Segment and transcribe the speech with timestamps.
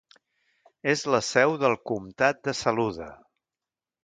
[0.93, 3.13] És la seu del comtat de Saluda.